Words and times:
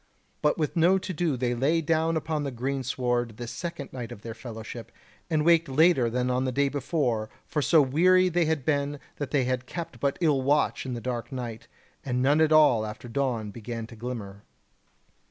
But 0.41 0.57
with 0.57 0.75
no 0.75 0.97
to 0.97 1.13
do 1.13 1.37
they 1.37 1.53
lay 1.53 1.79
down 1.79 2.17
upon 2.17 2.43
the 2.43 2.49
greensward 2.49 3.37
this 3.37 3.51
second 3.51 3.93
night 3.93 4.11
of 4.11 4.23
their 4.23 4.33
fellowship, 4.33 4.91
and 5.29 5.45
waked 5.45 5.69
later 5.69 6.09
than 6.09 6.31
on 6.31 6.43
the 6.43 6.51
day 6.51 6.69
before; 6.69 7.29
for 7.45 7.61
so 7.61 7.83
weary 7.83 8.25
had 8.31 8.33
they 8.33 8.55
been, 8.55 8.99
that 9.17 9.29
they 9.29 9.43
had 9.43 9.67
kept 9.67 9.99
but 9.99 10.17
ill 10.19 10.41
watch 10.41 10.87
in 10.87 10.95
the 10.95 11.01
dark 11.01 11.31
night, 11.31 11.67
and 12.03 12.19
none 12.23 12.41
at 12.41 12.51
all 12.51 12.83
after 12.83 13.07
dawn 13.07 13.51
began 13.51 13.85
to 13.85 13.95
glimmer. 13.95 14.41